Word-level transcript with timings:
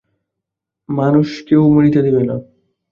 মানুষকে 0.89 1.53
ও 1.57 1.73
মরিতেও 1.73 2.05
দিবে 2.07 2.21
না? 2.21 2.35